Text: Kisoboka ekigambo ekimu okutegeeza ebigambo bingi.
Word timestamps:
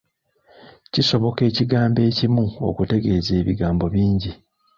Kisoboka 0.93 1.41
ekigambo 1.49 1.99
ekimu 2.09 2.43
okutegeeza 2.67 3.31
ebigambo 3.41 3.85
bingi. 3.93 4.31